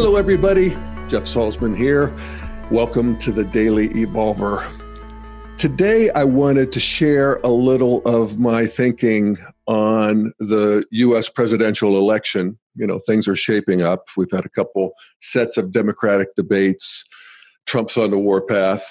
[0.00, 0.70] Hello, everybody.
[1.08, 2.16] Jeff Salzman here.
[2.70, 4.64] Welcome to the Daily Evolver.
[5.58, 9.36] Today, I wanted to share a little of my thinking
[9.66, 12.56] on the US presidential election.
[12.76, 14.04] You know, things are shaping up.
[14.16, 17.04] We've had a couple sets of Democratic debates.
[17.66, 18.88] Trump's on the warpath.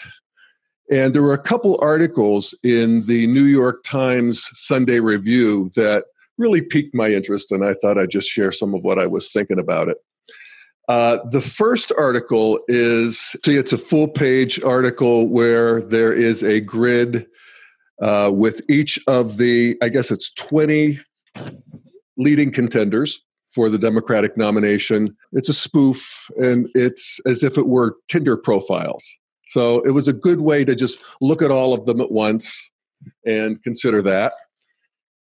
[0.92, 6.04] And there were a couple articles in the New York Times Sunday Review that
[6.38, 9.32] really piqued my interest, and I thought I'd just share some of what I was
[9.32, 9.96] thinking about it.
[10.88, 16.62] Uh, the first article is see, it's a full page article where there is a
[16.62, 17.28] grid
[18.02, 21.00] uh, with each of the, I guess it's 20
[22.18, 23.24] leading contenders
[23.54, 25.16] for the Democratic nomination.
[25.34, 29.04] It's a spoof and it's as if it were Tinder profiles.
[29.48, 32.70] So it was a good way to just look at all of them at once
[33.26, 34.34] and consider that.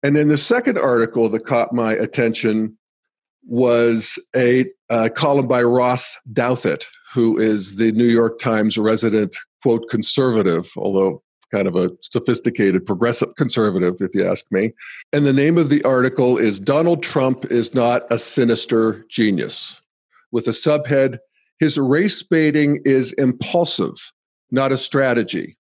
[0.04, 2.78] And then the second article that caught my attention
[3.46, 9.90] was a uh, column by Ross Douthat, who is the New York Times resident, quote,
[9.90, 14.74] conservative, although kind of a sophisticated progressive conservative, if you ask me.
[15.12, 19.82] And the name of the article is Donald Trump is Not a Sinister Genius,
[20.32, 21.20] with a subhead
[21.60, 24.14] His race baiting is impulsive,
[24.50, 25.58] not a strategy.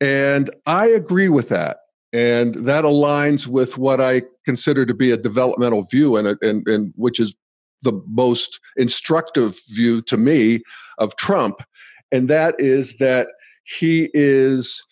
[0.00, 1.78] And I agree with that.
[2.12, 6.92] And that aligns with what I consider to be a developmental view, and, and, and
[6.96, 7.36] which is
[7.82, 10.60] the most instructive view to me
[10.98, 11.62] of Trump.
[12.10, 13.28] And that is that
[13.62, 14.82] he is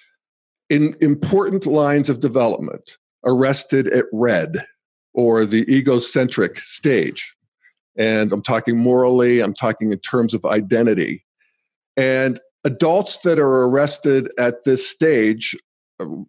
[0.70, 4.64] in important lines of development arrested at red
[5.12, 7.34] or the egocentric stage.
[7.96, 11.24] And I'm talking morally, I'm talking in terms of identity.
[11.96, 15.56] And adults that are arrested at this stage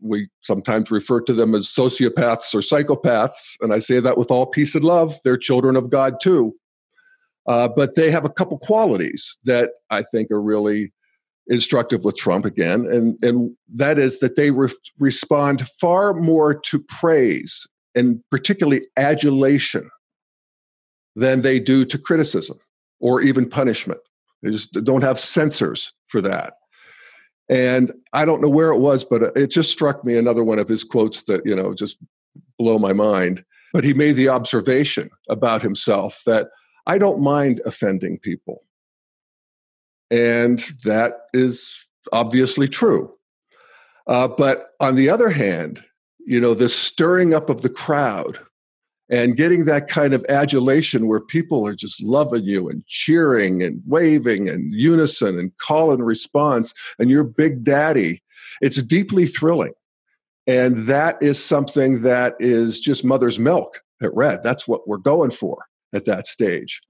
[0.01, 4.45] we sometimes refer to them as sociopaths or psychopaths, and I say that with all
[4.45, 5.15] peace and love.
[5.23, 6.53] They're children of God too.
[7.47, 10.93] Uh, but they have a couple qualities that I think are really
[11.47, 14.69] instructive with Trump again, and, and that is that they re-
[14.99, 17.65] respond far more to praise
[17.95, 19.89] and particularly adulation
[21.15, 22.59] than they do to criticism
[22.99, 23.99] or even punishment.
[24.43, 26.53] They just don't have sensors for that.
[27.49, 30.67] And I don't know where it was, but it just struck me another one of
[30.67, 31.97] his quotes that, you know, just
[32.59, 33.43] blow my mind.
[33.73, 36.49] But he made the observation about himself that
[36.85, 38.63] I don't mind offending people.
[40.11, 43.13] And that is obviously true.
[44.07, 45.83] Uh, but on the other hand,
[46.25, 48.39] you know, the stirring up of the crowd
[49.09, 53.81] and getting that kind of adulation where people are just loving you and cheering and
[53.87, 58.21] waving and unison and call and response and you're big daddy
[58.61, 59.73] it's deeply thrilling.
[60.47, 64.41] And that is something that is just mother's milk at red.
[64.43, 66.81] That's what we're going for at that stage.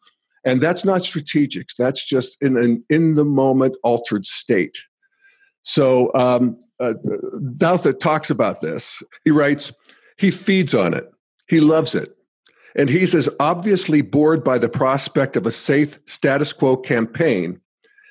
[0.45, 1.67] And that's not strategic.
[1.77, 4.77] That's just in an in the moment altered state.
[5.63, 6.93] So um, uh,
[7.57, 9.03] Douthat talks about this.
[9.25, 9.73] He writes
[10.17, 11.11] he feeds on it
[11.49, 12.15] he loves it.
[12.75, 17.59] And he's as obviously bored by the prospect of a safe status quo campaign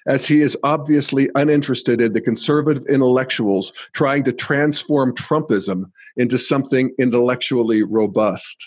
[0.07, 5.85] as he is obviously uninterested in the conservative intellectuals trying to transform Trumpism
[6.17, 8.67] into something intellectually robust.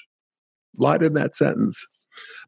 [0.78, 1.86] Lied in that sentence,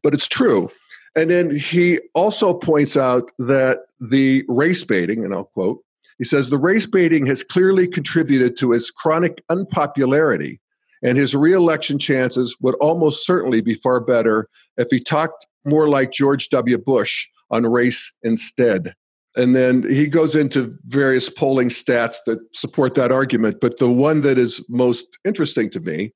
[0.01, 0.71] but it's true.
[1.15, 5.79] And then he also points out that the race baiting, and I'll quote,
[6.17, 10.61] he says, the race baiting has clearly contributed to his chronic unpopularity
[11.03, 14.47] and his reelection chances would almost certainly be far better
[14.77, 16.77] if he talked more like George W.
[16.77, 18.95] Bush on race instead.
[19.35, 23.57] And then he goes into various polling stats that support that argument.
[23.61, 26.13] But the one that is most interesting to me,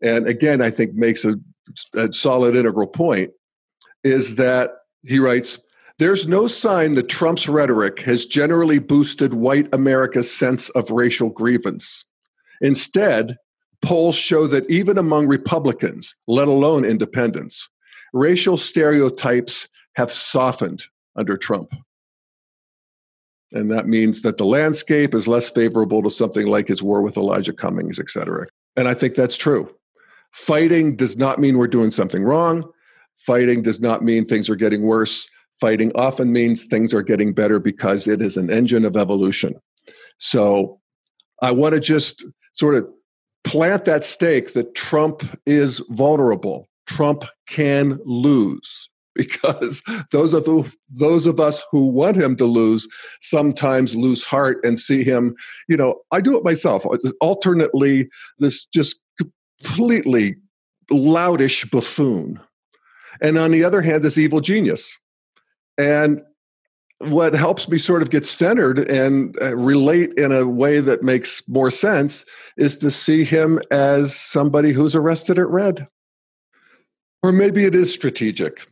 [0.00, 1.36] and again, I think makes a,
[1.94, 3.30] a solid integral point,
[4.04, 4.70] is that
[5.06, 5.58] he writes,
[5.98, 12.06] there's no sign that Trump's rhetoric has generally boosted white America's sense of racial grievance.
[12.60, 13.36] Instead,
[13.82, 17.68] Polls show that even among Republicans, let alone independents,
[18.12, 20.84] racial stereotypes have softened
[21.16, 21.74] under Trump.
[23.50, 27.18] And that means that the landscape is less favorable to something like his war with
[27.18, 28.46] Elijah Cummings, et cetera.
[28.76, 29.70] And I think that's true.
[30.30, 32.64] Fighting does not mean we're doing something wrong.
[33.16, 35.28] Fighting does not mean things are getting worse.
[35.60, 39.54] Fighting often means things are getting better because it is an engine of evolution.
[40.16, 40.80] So
[41.42, 42.24] I want to just
[42.54, 42.88] sort of
[43.44, 46.68] plant that stake that Trump is vulnerable.
[46.86, 52.88] Trump can lose because those of those of us who want him to lose
[53.20, 55.34] sometimes lose heart and see him.
[55.68, 56.86] You know, I do it myself.
[57.20, 58.08] Alternately,
[58.38, 60.36] this just completely
[60.90, 62.40] loutish buffoon,
[63.20, 64.98] and on the other hand, this evil genius.
[65.78, 66.22] And
[67.08, 71.46] what helps me sort of get centered and uh, relate in a way that makes
[71.48, 72.24] more sense
[72.56, 75.88] is to see him as somebody who's arrested at red.
[77.22, 78.66] Or maybe it is strategic.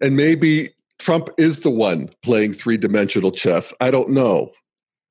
[0.00, 3.72] And maybe Trump is the one playing three dimensional chess.
[3.80, 4.52] I don't know.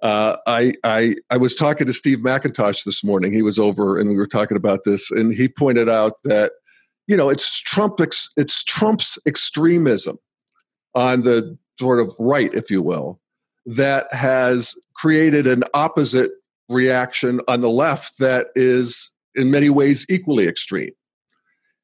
[0.02, 3.32] Uh, I, I, I was talking to Steve McIntosh this morning.
[3.32, 6.52] He was over and we were talking about this, and he pointed out that,
[7.08, 10.18] you know, it's Trump, it's Trump's extremism
[10.94, 13.20] on the sort of right, if you will,
[13.66, 16.32] that has created an opposite
[16.70, 20.92] reaction on the left that is in many ways equally extreme.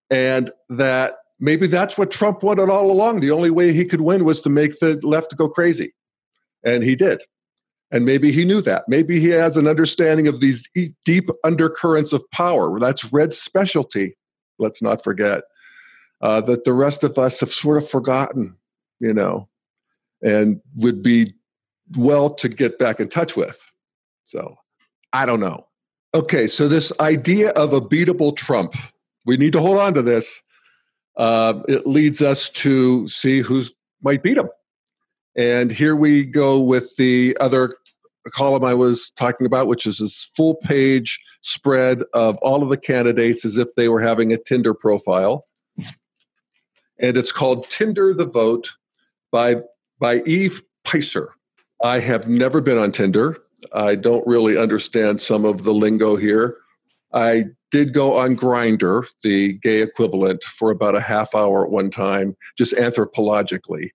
[0.10, 3.20] And that maybe that's what Trump wanted all along.
[3.20, 5.94] The only way he could win was to make the left go crazy.
[6.64, 7.22] And he did.
[7.92, 8.86] And maybe he knew that.
[8.88, 10.68] Maybe he has an understanding of these
[11.06, 12.80] deep undercurrents of power.
[12.80, 14.16] That's Red's specialty,
[14.60, 15.42] let's not forget,
[16.22, 18.56] uh, that the rest of us have sort of forgotten,
[19.00, 19.50] you know
[20.22, 21.34] and would be
[21.98, 23.60] well to get back in touch with.
[24.26, 24.56] So
[25.14, 25.68] I don't know.
[26.14, 28.76] Okay, so this idea of a beatable Trump,
[29.26, 30.42] we need to hold on to this.
[31.18, 33.72] Uh, it leads us to see who's
[34.02, 34.50] might beat him.
[35.36, 37.76] And here we go with the other
[38.30, 42.78] column I was talking about, which is this full page spread of all of the
[42.78, 45.46] candidates as if they were having a Tinder profile.
[47.00, 48.72] And it's called Tinder the Vote
[49.32, 49.58] by
[50.02, 51.30] by Eve Peyser.
[51.82, 53.38] I have never been on Tinder.
[53.72, 56.58] I don't really understand some of the lingo here.
[57.14, 61.92] I did go on Grindr, the gay equivalent, for about a half hour at one
[61.92, 63.92] time, just anthropologically.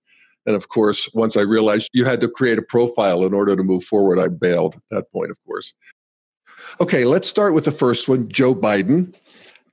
[0.47, 3.63] And of course, once I realized you had to create a profile in order to
[3.65, 5.75] move forward, I bailed at that point, of course.
[6.81, 9.13] Okay, let's start with the first one Joe Biden.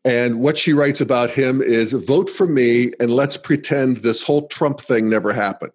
[0.03, 4.47] And what she writes about him is vote for me and let's pretend this whole
[4.47, 5.73] Trump thing never happened.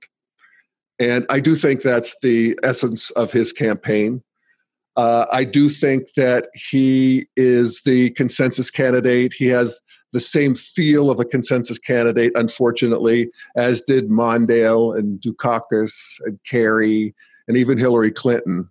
[0.98, 4.22] And I do think that's the essence of his campaign.
[4.96, 9.32] Uh, I do think that he is the consensus candidate.
[9.32, 9.80] He has
[10.12, 17.14] the same feel of a consensus candidate, unfortunately, as did Mondale and Dukakis and Kerry
[17.46, 18.68] and even Hillary Clinton.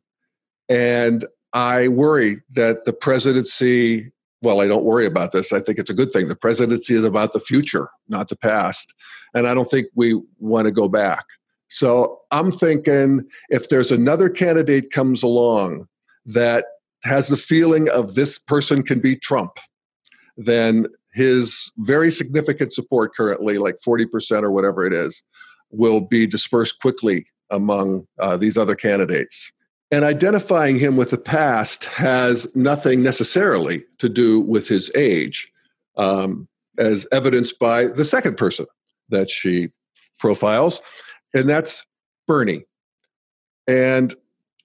[0.67, 5.53] And I worry that the presidency, well, I don't worry about this.
[5.53, 6.27] I think it's a good thing.
[6.27, 8.93] The presidency is about the future, not the past.
[9.33, 11.23] And I don't think we want to go back.
[11.67, 15.87] So I'm thinking if there's another candidate comes along
[16.25, 16.65] that
[17.03, 19.59] has the feeling of this person can be Trump,
[20.37, 25.23] then his very significant support currently, like 40% or whatever it is,
[25.71, 29.51] will be dispersed quickly among uh, these other candidates.
[29.89, 35.49] And identifying him with the past has nothing necessarily to do with his age,
[35.95, 36.47] um,
[36.77, 38.65] as evidenced by the second person
[39.09, 39.69] that she
[40.19, 40.81] profiles,
[41.33, 41.85] and that's
[42.27, 42.65] Bernie.
[43.67, 44.15] And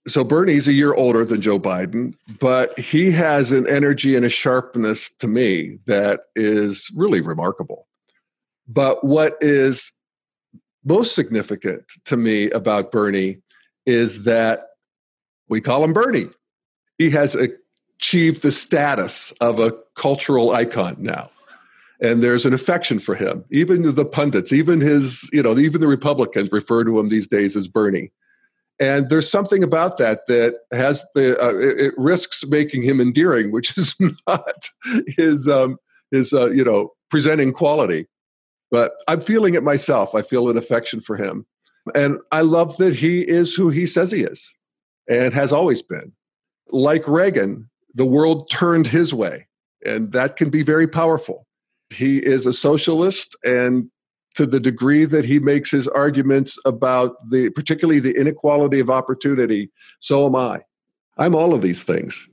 [0.07, 4.29] so Bernie's a year older than Joe Biden, but he has an energy and a
[4.29, 7.87] sharpness to me that is really remarkable.
[8.67, 9.93] But what is
[10.85, 13.39] most significant to me about Bernie
[13.87, 14.71] is that
[15.49, 16.31] we call him Bernie.
[16.99, 21.31] He has achieved the status of a cultural icon now
[22.03, 23.45] and there's an affection for him.
[23.51, 27.57] Even the pundits, even his, you know, even the Republicans refer to him these days
[27.57, 28.11] as Bernie.
[28.81, 33.53] And there's something about that that has the uh, it, it, risks making him endearing,
[33.53, 33.95] which is
[34.27, 34.69] not
[35.07, 35.77] his um,
[36.11, 38.09] his uh, you know presenting quality.
[38.73, 40.15] But I'm feeling it myself.
[40.15, 41.47] I feel an affection for him,
[41.95, 44.53] and I love that he is who he says he is,
[45.09, 46.13] and has always been.
[46.71, 49.47] Like Reagan, the world turned his way,
[49.85, 51.47] and that can be very powerful.
[51.93, 53.91] He is a socialist, and
[54.35, 59.71] to the degree that he makes his arguments about the particularly the inequality of opportunity,
[60.01, 60.63] so am I.
[61.19, 62.27] I'm all of these things.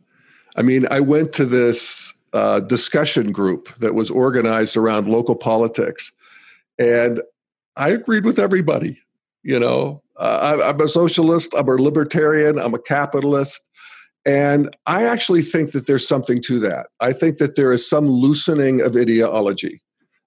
[0.56, 6.12] I mean, I went to this uh, discussion group that was organized around local politics,
[6.78, 7.22] and
[7.76, 9.02] I agreed with everybody.
[9.44, 13.62] You know, uh, I, I'm a socialist, I'm a libertarian, I'm a capitalist.
[14.30, 16.86] And I actually think that there's something to that.
[17.00, 19.82] I think that there is some loosening of ideology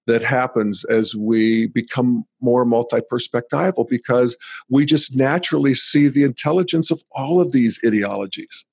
[0.07, 4.35] that happens as we become more multi perspectival because
[4.67, 8.65] we just naturally see the intelligence of all of these ideologies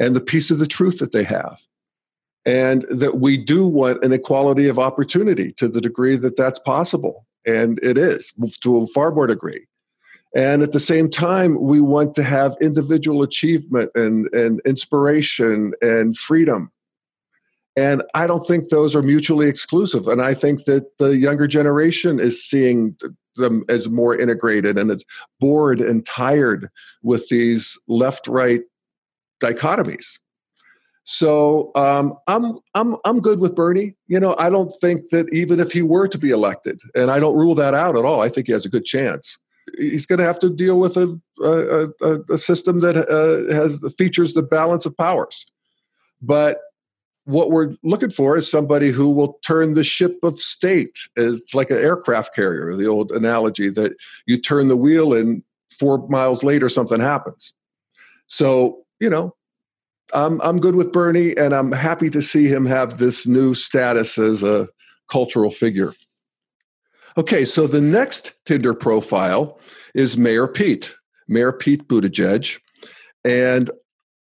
[0.00, 1.60] and the piece of the truth that they have.
[2.44, 7.24] And that we do want an equality of opportunity to the degree that that's possible.
[7.46, 9.68] And it is to a far more degree.
[10.34, 16.16] And at the same time, we want to have individual achievement and, and inspiration and
[16.16, 16.70] freedom.
[17.76, 20.08] And I don't think those are mutually exclusive.
[20.08, 22.96] And I think that the younger generation is seeing
[23.36, 25.04] them as more integrated and it's
[25.40, 26.68] bored and tired
[27.02, 28.62] with these left right
[29.42, 30.18] dichotomies.
[31.04, 33.94] So um, I'm I'm I'm good with Bernie.
[34.08, 37.20] You know, I don't think that even if he were to be elected, and I
[37.20, 38.22] don't rule that out at all.
[38.22, 39.38] I think he has a good chance.
[39.76, 41.88] He's going to have to deal with a a,
[42.30, 45.46] a system that uh, has features the balance of powers.
[46.22, 46.58] But
[47.24, 50.96] what we're looking for is somebody who will turn the ship of state.
[51.16, 53.96] It's like an aircraft carrier, the old analogy that
[54.26, 55.42] you turn the wheel and
[55.78, 57.52] four miles later something happens.
[58.28, 59.34] So, you know,
[60.14, 64.18] I'm, I'm good with Bernie and I'm happy to see him have this new status
[64.18, 64.68] as a
[65.10, 65.92] cultural figure.
[67.18, 69.58] Okay, so the next Tinder profile
[69.94, 70.94] is Mayor Pete,
[71.28, 72.60] Mayor Pete Buttigieg.
[73.24, 73.70] And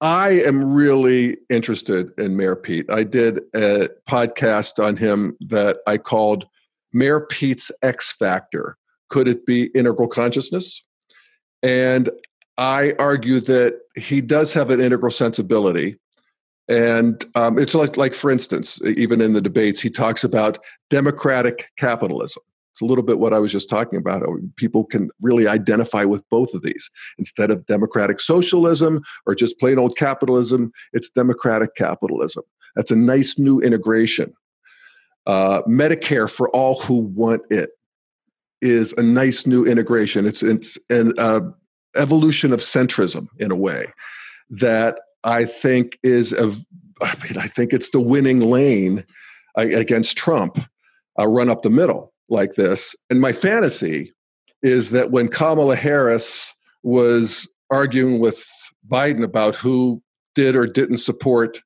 [0.01, 2.87] I am really interested in Mayor Pete.
[2.91, 6.47] I did a podcast on him that I called
[6.95, 8.79] Mayor Pete's X Factor.
[9.11, 10.83] Could it be integral consciousness?
[11.63, 12.09] And
[12.57, 15.99] I argue that he does have an integral sensibility.
[16.67, 20.59] And um, it's like, like, for instance, even in the debates, he talks about
[20.89, 22.43] democratic capitalism.
[22.73, 24.23] It's a little bit what I was just talking about.
[24.57, 26.91] People can really identify with both of these.
[27.19, 32.45] Instead of democratic socialism or just plain old capitalism, it's democratic capitalism.
[32.77, 34.33] That's a nice new integration.
[35.27, 37.71] Uh, Medicare for all who want it
[38.63, 40.27] is a nice new integration.
[40.27, 41.41] It's, it's an uh,
[41.97, 43.93] evolution of centrism in a way
[44.51, 46.53] that I think is a,
[47.03, 49.05] I mean, I think it's the winning lane
[49.59, 50.59] uh, against Trump,
[51.19, 52.95] uh, run up the middle like this.
[53.11, 54.13] And my fantasy
[54.63, 58.47] is that when Kamala Harris was arguing with
[58.89, 60.03] Biden about who
[60.35, 61.61] did or didn't support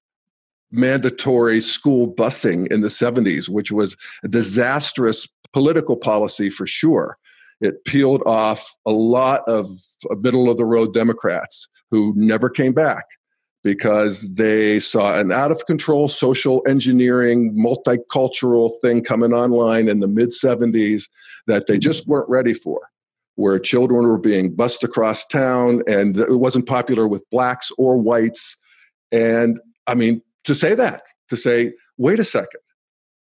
[0.70, 7.16] mandatory school busing in the 70s, which was a disastrous political policy for sure.
[7.60, 9.68] It peeled off a lot of
[10.20, 13.04] middle of the road Democrats who never came back
[13.64, 20.06] because they saw an out of control social engineering, multicultural thing coming online in the
[20.06, 21.08] mid 70s
[21.46, 22.82] that they just weren't ready for,
[23.36, 28.58] where children were being bussed across town and it wasn't popular with blacks or whites.
[29.10, 32.60] And I mean, to say that, to say, wait a second,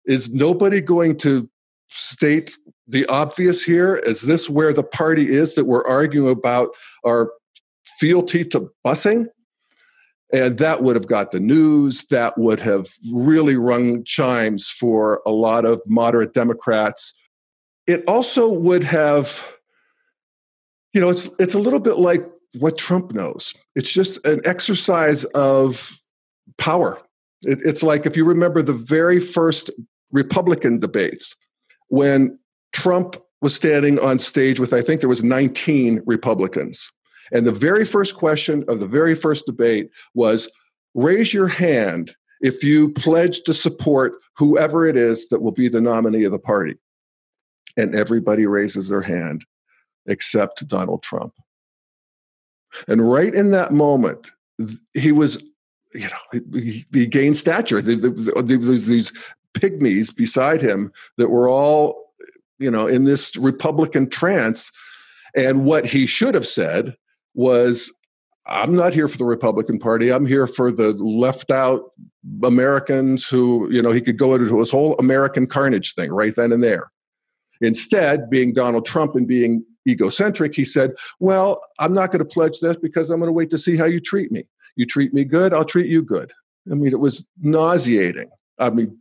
[0.05, 1.49] is nobody going to
[1.89, 2.55] state
[2.87, 3.95] the obvious here?
[3.95, 6.69] Is this where the party is that we're arguing about
[7.03, 7.31] our
[7.99, 9.27] fealty to busing?
[10.33, 12.05] And that would have got the news.
[12.07, 17.13] That would have really rung chimes for a lot of moderate Democrats.
[17.85, 19.49] It also would have,
[20.93, 22.25] you know, it's it's a little bit like
[22.59, 23.53] what Trump knows.
[23.75, 25.97] It's just an exercise of
[26.57, 27.01] power.
[27.45, 29.69] It, it's like if you remember the very first
[30.11, 31.35] Republican debates
[31.87, 32.37] when
[32.73, 36.91] Trump was standing on stage with I think there was 19 Republicans
[37.31, 40.49] and the very first question of the very first debate was
[40.93, 45.81] raise your hand if you pledge to support whoever it is that will be the
[45.81, 46.75] nominee of the party.
[47.75, 49.45] And everybody raises their hand
[50.05, 51.33] except Donald Trump.
[52.87, 54.31] And right in that moment,
[54.93, 55.43] he was,
[55.93, 57.81] you know, he, he gained stature.
[57.81, 59.11] There was these
[59.53, 62.13] pygmies beside him that were all,
[62.59, 64.71] you know, in this Republican trance.
[65.35, 66.95] And what he should have said
[67.37, 67.93] was
[68.47, 70.11] I'm not here for the Republican Party.
[70.11, 71.91] I'm here for the left out
[72.43, 76.51] Americans who, you know, he could go into his whole American carnage thing right then
[76.51, 76.91] and there.
[77.59, 82.59] Instead, being Donald Trump and being egocentric, he said, Well, I'm not going to pledge
[82.59, 84.45] this because I'm going to wait to see how you treat me.
[84.75, 86.31] You treat me good, I'll treat you good.
[86.71, 88.29] I mean, it was nauseating.
[88.59, 88.97] I mean,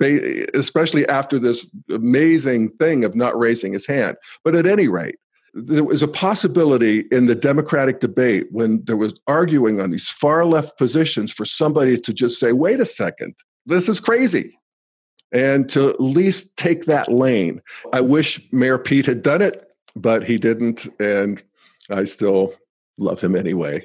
[0.54, 4.16] especially after this amazing thing of not raising his hand.
[4.44, 5.16] But at any rate,
[5.56, 10.44] there was a possibility in the Democratic debate when there was arguing on these far
[10.44, 13.34] left positions for somebody to just say, wait a second,
[13.64, 14.58] this is crazy.
[15.32, 17.62] And to at least take that lane.
[17.92, 20.86] I wish Mayor Pete had done it, but he didn't.
[21.00, 21.42] And
[21.90, 22.54] I still
[22.98, 23.82] love him anyway.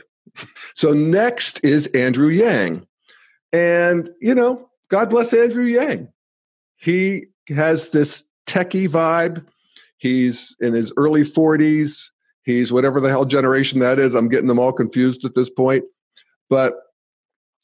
[0.76, 2.86] So next is Andrew Yang.
[3.54, 6.10] And, you know, God bless Andrew Yang.
[6.76, 9.46] He has this techie vibe
[10.02, 12.10] He's in his early 40s.
[12.44, 14.16] He's whatever the hell generation that is.
[14.16, 15.84] I'm getting them all confused at this point.
[16.50, 16.74] But,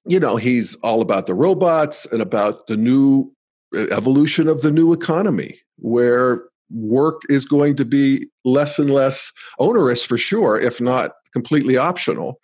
[0.06, 3.34] you know, he's all about the robots and about the new
[3.74, 10.06] evolution of the new economy where work is going to be less and less onerous
[10.06, 12.40] for sure, if not completely optional.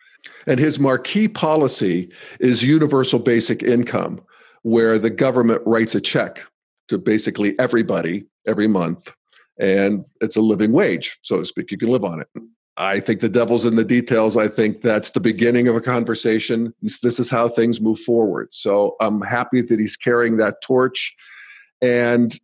[0.48, 2.10] And his marquee policy
[2.40, 4.22] is universal basic income,
[4.64, 6.40] where the government writes a check
[6.88, 9.14] to basically everybody every month
[9.60, 11.72] and it's a living wage, so to speak.
[11.72, 12.28] You can live on it.
[12.76, 14.36] I think the devil's in the details.
[14.36, 16.74] I think that's the beginning of a conversation.
[16.82, 18.52] This is how things move forward.
[18.52, 21.16] So I'm happy that he's carrying that torch.
[21.82, 22.36] And,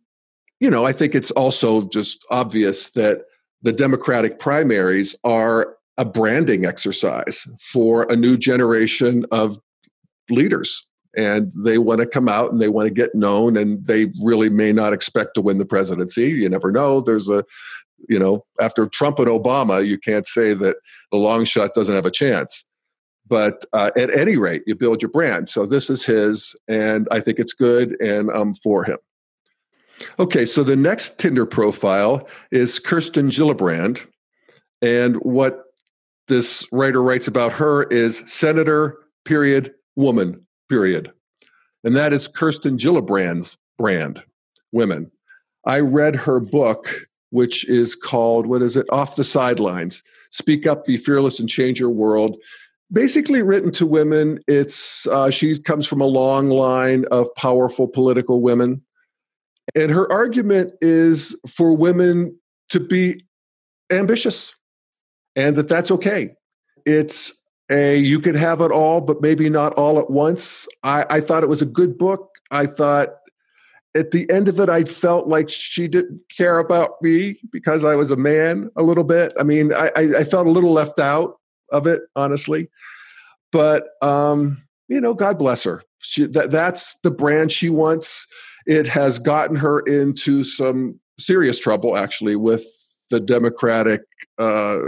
[0.60, 3.22] you know, I think it's also just obvious that
[3.62, 9.58] the Democratic primaries are a branding exercise for a new generation of
[10.30, 10.86] leaders.
[11.16, 14.48] And they want to come out and they want to get known, and they really
[14.48, 16.28] may not expect to win the presidency.
[16.28, 17.00] You never know.
[17.00, 17.44] There's a
[18.08, 20.76] you know, after Trump and Obama, you can't say that
[21.10, 22.64] the long shot doesn't have a chance.
[23.26, 25.48] But uh, at any rate, you build your brand.
[25.48, 28.98] So this is his, and I think it's good, and I'm for him.
[30.18, 34.00] Okay, so the next Tinder profile is Kirsten Gillibrand.
[34.82, 35.64] And what
[36.26, 41.12] this writer writes about her is Senator, period, woman, period.
[41.84, 44.22] And that is Kirsten Gillibrand's brand,
[44.72, 45.10] women.
[45.66, 48.86] I read her book which is called, what is it?
[48.90, 52.36] Off the Sidelines Speak Up, Be Fearless, and Change Your World.
[52.92, 54.40] Basically written to women.
[54.48, 58.82] It's uh, she comes from a long line of powerful political women,
[59.76, 62.36] and her argument is for women
[62.70, 63.24] to be
[63.92, 64.56] ambitious,
[65.36, 66.34] and that that's okay.
[66.84, 67.39] It's
[67.70, 70.66] a you could have it all, but maybe not all at once.
[70.82, 72.36] I, I thought it was a good book.
[72.50, 73.10] I thought
[73.94, 77.94] at the end of it, I felt like she didn't care about me because I
[77.94, 79.32] was a man a little bit.
[79.38, 81.38] I mean, I, I felt a little left out
[81.70, 82.68] of it, honestly.
[83.52, 85.82] But um, you know, God bless her.
[85.98, 88.26] She, that, that's the brand she wants.
[88.66, 92.64] It has gotten her into some serious trouble, actually, with
[93.10, 94.02] the Democratic
[94.38, 94.78] uh,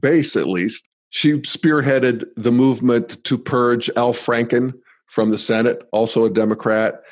[0.00, 0.88] base, at least.
[1.14, 4.72] She spearheaded the movement to purge Al Franken
[5.04, 7.02] from the Senate, also a Democrat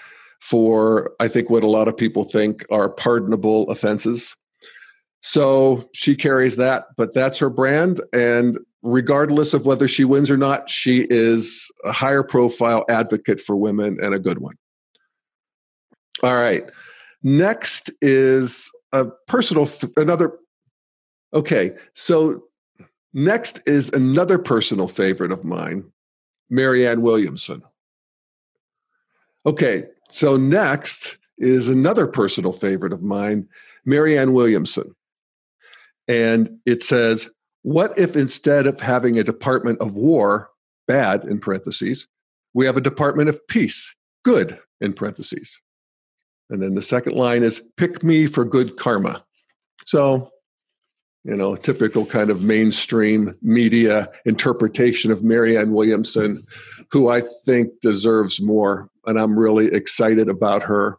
[0.41, 4.35] for, I think, what a lot of people think are pardonable offenses.
[5.21, 8.01] So she carries that, but that's her brand.
[8.15, 13.55] And regardless of whether she wins or not, she is a higher profile advocate for
[13.55, 14.55] women and a good one.
[16.23, 16.65] All right.
[17.23, 20.39] Next is a personal, another.
[21.35, 21.73] Okay.
[21.93, 22.45] So
[23.13, 25.85] next is another personal favorite of mine,
[26.49, 27.63] Marianne Williamson.
[29.47, 29.87] Okay.
[30.09, 33.49] So next is another personal favorite of mine,
[33.85, 34.95] Marianne Williamson.
[36.09, 37.31] And it says,
[37.63, 40.51] What if instead of having a Department of War,
[40.87, 42.09] bad in parentheses,
[42.53, 43.95] we have a Department of Peace,
[44.25, 45.61] good in parentheses?
[46.51, 49.25] And then the second line is, Pick me for good karma.
[49.87, 50.31] So,
[51.25, 56.43] you know, typical kind of mainstream media interpretation of Marianne Williamson,
[56.91, 60.99] who I think deserves more and I'm really excited about her.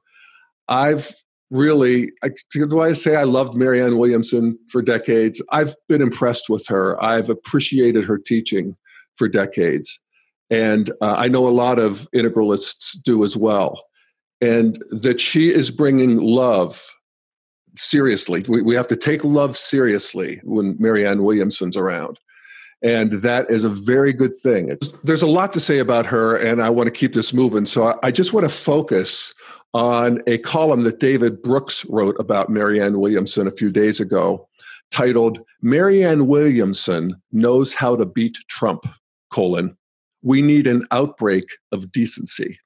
[0.67, 1.13] I've
[1.49, 5.41] really, I, do I say I loved Marianne Williamson for decades?
[5.51, 7.01] I've been impressed with her.
[7.03, 8.75] I've appreciated her teaching
[9.15, 9.99] for decades.
[10.49, 13.85] And uh, I know a lot of integralists do as well.
[14.39, 16.95] And that she is bringing love
[17.75, 18.43] seriously.
[18.47, 22.19] We, we have to take love seriously when Marianne Williamson's around.
[22.83, 24.69] And that is a very good thing.
[24.69, 27.65] It's, there's a lot to say about her, and I want to keep this moving.
[27.65, 29.33] So I, I just want to focus
[29.73, 34.47] on a column that David Brooks wrote about Marianne Williamson a few days ago,
[34.89, 38.85] titled Marianne Williamson Knows How to Beat Trump,
[39.31, 39.77] colon,
[40.21, 42.59] we need an outbreak of decency.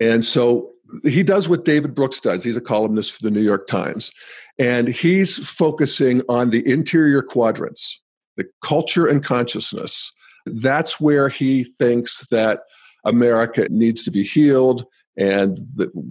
[0.00, 0.72] And so
[1.02, 2.44] he does what David Brooks does.
[2.44, 4.10] He's a columnist for the New York Times.
[4.58, 8.02] And he's focusing on the interior quadrants
[8.36, 10.12] the culture and consciousness.
[10.46, 12.60] That's where he thinks that
[13.04, 14.84] America needs to be healed
[15.16, 15.58] and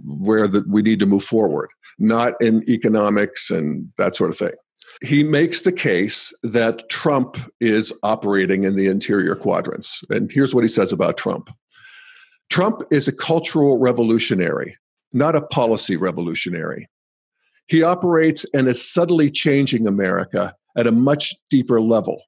[0.04, 4.52] where that we need to move forward, not in economics and that sort of thing.
[5.02, 10.02] He makes the case that Trump is operating in the interior quadrants.
[10.10, 11.48] And here's what he says about Trump
[12.50, 14.76] Trump is a cultural revolutionary,
[15.12, 16.88] not a policy revolutionary.
[17.66, 22.22] He operates and is subtly changing America at a much deeper level.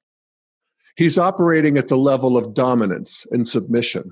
[0.95, 4.11] He's operating at the level of dominance and submission,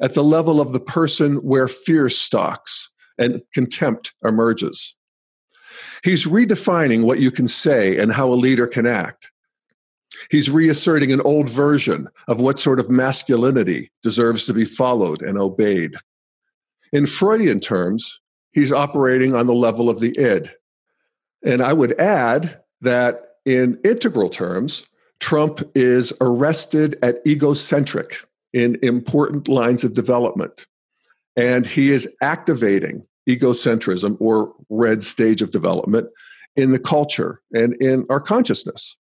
[0.00, 4.94] at the level of the person where fear stalks and contempt emerges.
[6.04, 9.32] He's redefining what you can say and how a leader can act.
[10.30, 15.38] He's reasserting an old version of what sort of masculinity deserves to be followed and
[15.38, 15.94] obeyed.
[16.92, 18.20] In Freudian terms,
[18.52, 20.50] he's operating on the level of the id.
[21.44, 24.88] And I would add that in integral terms,
[25.20, 28.16] Trump is arrested at egocentric
[28.52, 30.66] in important lines of development.
[31.36, 36.08] And he is activating egocentrism or red stage of development
[36.56, 38.96] in the culture and in our consciousness.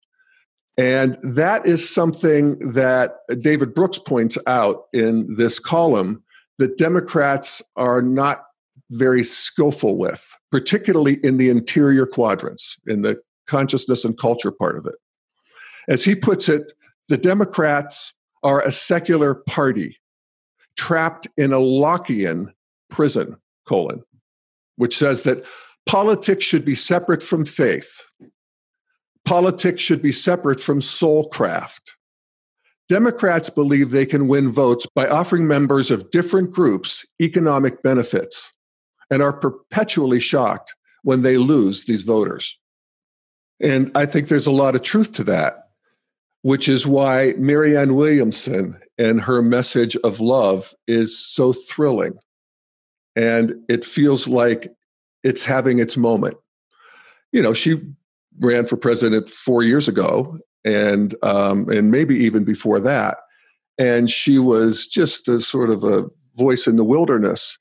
[0.78, 6.24] And that is something that David Brooks points out in this column
[6.58, 8.46] that Democrats are not
[8.90, 14.86] very skillful with, particularly in the interior quadrants, in the consciousness and culture part of
[14.86, 14.96] it.
[15.88, 16.74] As he puts it,
[17.08, 19.98] the Democrats are a secular party
[20.76, 22.52] trapped in a Lockean
[22.90, 24.04] prison, colon,
[24.78, 25.46] which says that
[25.86, 28.02] politics should be separate from faith.
[29.26, 31.82] Politics should be separate from soulcraft.
[32.90, 38.52] Democrats believe they can win votes by offering members of different groups economic benefits
[39.10, 42.60] and are perpetually shocked when they lose these voters.
[43.62, 45.70] And I think there's a lot of truth to that,
[46.42, 52.18] which is why Marianne Williamson and her message of love is so thrilling.
[53.16, 54.74] And it feels like
[55.24, 56.36] it's having its moment.
[57.32, 57.82] You know, she
[58.39, 63.17] ran for president four years ago, and um, and maybe even before that,
[63.78, 67.58] and she was just a sort of a voice in the wilderness.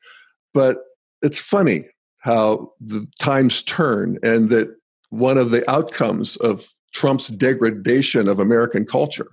[0.55, 0.79] But
[1.23, 1.87] it's funny
[2.19, 4.69] how the times turn, and that
[5.11, 9.29] one of the outcomes of Trump's degradation of American culture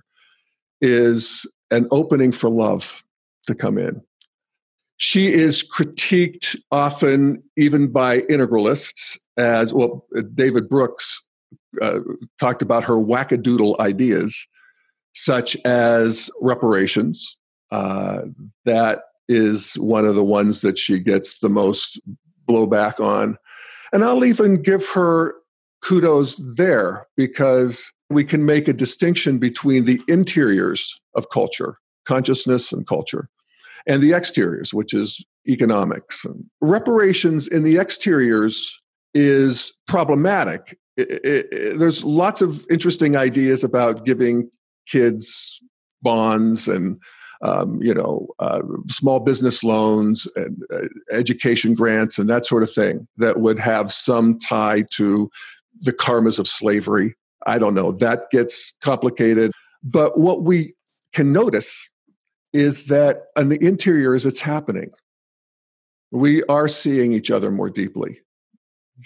[0.80, 3.02] is an opening for love
[3.46, 4.00] to come in.
[4.96, 10.04] She is critiqued often, even by integralists, as well.
[10.34, 11.24] David Brooks
[11.80, 12.00] uh,
[12.38, 14.46] talked about her wackadoodle ideas,
[15.14, 17.38] such as reparations.
[17.70, 18.22] Uh,
[18.64, 22.00] that is one of the ones that she gets the most
[22.48, 23.36] blowback on.
[23.92, 25.34] And I'll even give her
[25.82, 32.86] kudos there because we can make a distinction between the interiors of culture, consciousness and
[32.86, 33.28] culture,
[33.86, 36.24] and the exteriors, which is economics.
[36.24, 38.78] And Reparations in the exteriors
[39.14, 40.76] is problematic.
[41.00, 44.50] It, it, there's lots of interesting ideas about giving
[44.86, 45.60] kids
[46.02, 47.00] bonds and
[47.42, 52.72] um, you know uh, small business loans and uh, education grants and that sort of
[52.72, 55.30] thing that would have some tie to
[55.80, 57.16] the karmas of slavery.
[57.46, 57.92] I don't know.
[57.92, 59.52] That gets complicated.
[59.82, 60.74] But what we
[61.12, 61.88] can notice
[62.52, 64.90] is that on the interiors, it's happening.
[66.10, 68.20] We are seeing each other more deeply.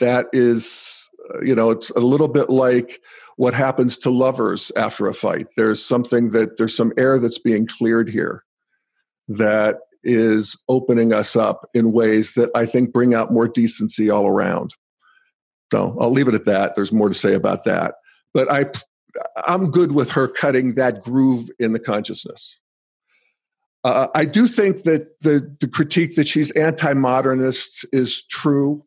[0.00, 1.09] That is,
[1.43, 3.01] you know, it's a little bit like
[3.37, 5.47] what happens to lovers after a fight.
[5.57, 8.45] There's something that there's some air that's being cleared here
[9.29, 14.27] that is opening us up in ways that I think bring out more decency all
[14.27, 14.75] around.
[15.73, 16.75] So I'll leave it at that.
[16.75, 17.95] There's more to say about that.
[18.35, 18.67] But I,
[19.47, 22.61] I'm good with her cutting that groove in the consciousness.
[23.83, 28.83] Uh, I do think that the, the critique that she's anti-modernist is true.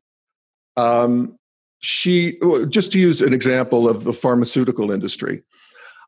[0.76, 1.38] Um,
[1.80, 5.44] she, just to use an example of the pharmaceutical industry,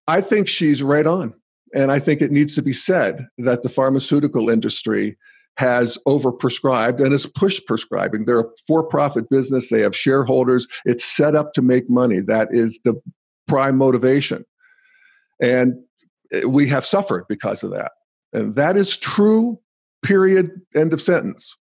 [0.08, 1.34] I think she's right on.
[1.74, 5.18] And I think it needs to be said that the pharmaceutical industry
[5.58, 8.26] has overprescribed and is push prescribing.
[8.26, 12.22] They're a for profit business, they have shareholders, it's set up to make money.
[12.22, 13.00] That is the
[13.48, 14.46] prime motivation.
[15.42, 15.76] And
[16.32, 17.92] eh, we have suffered because of that.
[18.32, 19.60] And that is true,
[20.02, 21.56] period, end of sentence.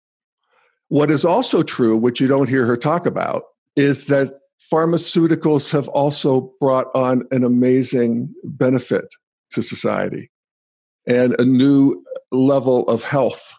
[0.88, 3.44] What is also true, which you don't hear her talk about,
[3.76, 4.40] is that
[4.72, 9.06] pharmaceuticals have also brought on an amazing benefit
[9.52, 10.30] to society
[11.06, 13.54] and a new level of health.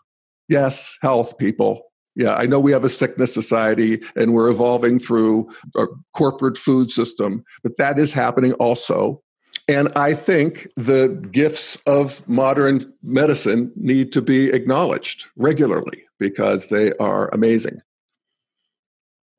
[0.49, 1.83] Yes, health, people.
[2.15, 6.89] Yeah, I know we have a sickness society and we're evolving through a corporate food
[6.89, 9.21] system, but that is happening also.
[9.67, 16.93] And I think the gifts of modern medicine need to be acknowledged regularly because they
[16.93, 17.81] are amazing.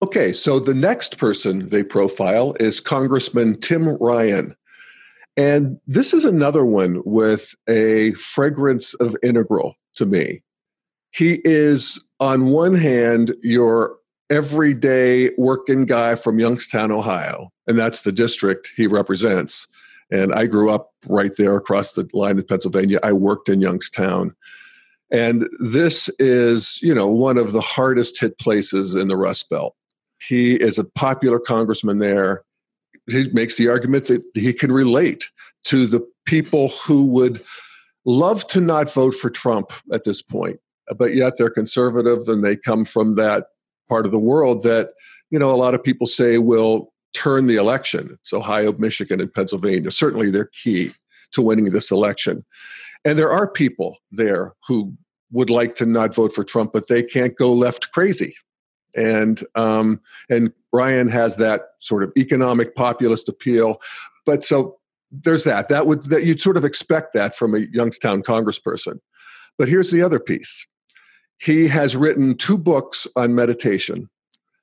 [0.01, 4.55] Okay, so the next person they profile is Congressman Tim Ryan.
[5.37, 10.43] And this is another one with a fragrance of integral to me.
[11.11, 13.99] He is, on one hand, your
[14.31, 19.67] everyday working guy from Youngstown, Ohio, and that's the district he represents.
[20.11, 23.01] And I grew up right there across the line in Pennsylvania.
[23.03, 24.35] I worked in Youngstown.
[25.11, 29.75] And this is, you know, one of the hardest hit places in the Rust Belt.
[30.27, 32.45] He is a popular congressman there.
[33.09, 35.31] He makes the argument that he can relate
[35.65, 37.43] to the people who would
[38.05, 40.61] love to not vote for Trump at this point,
[40.97, 43.47] but yet they're conservative and they come from that
[43.89, 44.91] part of the world that,
[45.31, 48.19] you know, a lot of people say will turn the election.
[48.21, 49.91] It's Ohio, Michigan, and Pennsylvania.
[49.91, 50.93] Certainly, they're key
[51.33, 52.45] to winning this election.
[53.05, 54.95] And there are people there who
[55.31, 58.35] would like to not vote for Trump, but they can't go left crazy.
[58.97, 63.81] And um, and Ryan has that sort of economic populist appeal.
[64.27, 64.79] But so
[65.11, 65.69] there's that.
[65.69, 69.01] That would that you'd sort of expect that from a Youngstown congressperson.
[69.57, 70.67] But here's the other piece.
[71.39, 74.09] He has written two books on meditation.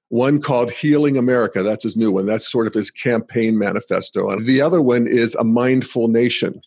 [0.10, 1.64] One called Healing America.
[1.64, 2.26] That's his new one.
[2.26, 4.30] That's sort of his campaign manifesto.
[4.30, 6.62] And the other one is A Mindful Nation,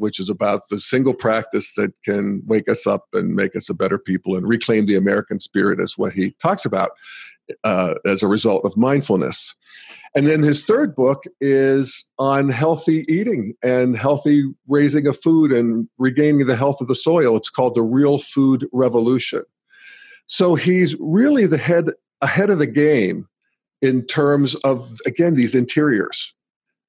[0.00, 3.74] which is about the single practice that can wake us up and make us a
[3.74, 6.90] better people and reclaim the American spirit, is what he talks about
[7.64, 9.54] uh, as a result of mindfulness.
[10.14, 15.88] And then his third book is on healthy eating and healthy raising of food and
[15.98, 17.36] regaining the health of the soil.
[17.36, 19.42] It's called The Real Food Revolution.
[20.26, 23.28] So he's really the head ahead of the game
[23.82, 26.34] in terms of again these interiors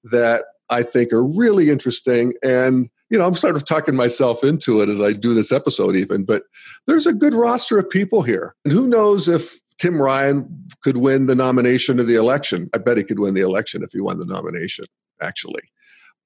[0.03, 4.81] that I think are really interesting and you know, I'm sort of talking myself into
[4.81, 6.43] it as I do this episode, even, but
[6.87, 8.55] there's a good roster of people here.
[8.63, 10.47] And who knows if Tim Ryan
[10.81, 12.69] could win the nomination of the election?
[12.73, 14.85] I bet he could win the election if he won the nomination,
[15.21, 15.63] actually.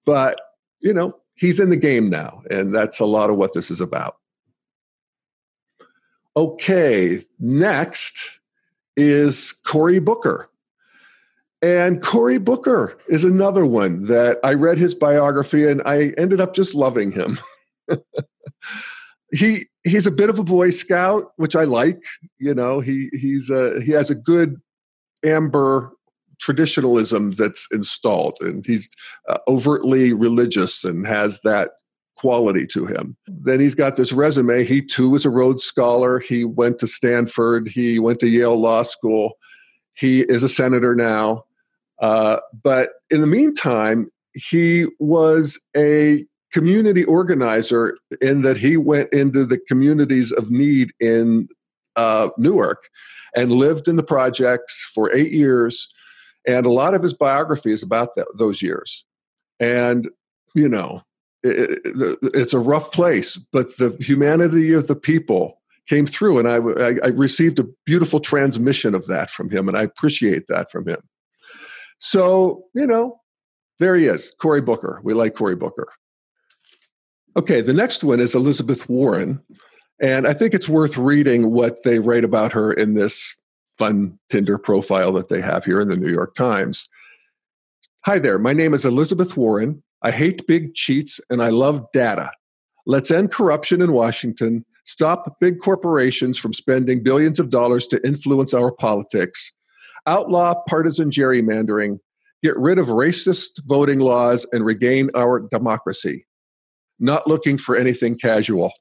[0.05, 0.39] But,
[0.79, 3.81] you know, he's in the game now, and that's a lot of what this is
[3.81, 4.17] about.
[6.37, 8.29] Okay, next
[8.95, 10.49] is Cory Booker.
[11.65, 16.53] And Cory Booker is another one that I read his biography and I ended up
[16.53, 17.39] just loving him.
[19.33, 22.03] he he's a bit of a boy scout, which I like.
[22.37, 24.61] You know, he he's a, he has a good
[25.25, 25.91] amber
[26.39, 28.87] traditionalism that's installed, and he's
[29.27, 31.71] uh, overtly religious and has that
[32.15, 33.17] quality to him.
[33.27, 34.65] Then he's got this resume.
[34.65, 36.19] He too was a Rhodes Scholar.
[36.19, 37.67] He went to Stanford.
[37.67, 39.31] He went to Yale Law School.
[39.95, 41.45] He is a senator now.
[41.99, 49.45] Uh, but in the meantime, he was a community organizer in that he went into
[49.45, 51.47] the communities of need in
[51.95, 52.87] uh, Newark
[53.35, 55.93] and lived in the projects for eight years.
[56.47, 59.03] And a lot of his biography is about that, those years.
[59.59, 60.09] And,
[60.53, 61.01] you know,
[61.43, 66.39] it, it, it's a rough place, but the humanity of the people came through.
[66.39, 69.67] And I, I, I received a beautiful transmission of that from him.
[69.67, 71.01] And I appreciate that from him.
[72.05, 73.19] So, you know,
[73.79, 75.01] there he is, Cory Booker.
[75.03, 75.87] We like Cory Booker.
[77.35, 79.41] Okay, the next one is Elizabeth Warren.
[79.99, 83.35] And I think it's worth reading what they write about her in this
[83.73, 86.87] fun Tinder profile that they have here in the New York Times.
[88.05, 89.81] Hi there, my name is Elizabeth Warren.
[90.03, 92.29] I hate big cheats and I love data.
[92.85, 98.53] Let's end corruption in Washington, stop big corporations from spending billions of dollars to influence
[98.53, 99.51] our politics,
[100.07, 101.99] outlaw partisan gerrymandering,
[102.43, 106.25] get rid of racist voting laws, and regain our democracy.
[106.99, 108.71] Not looking for anything casual.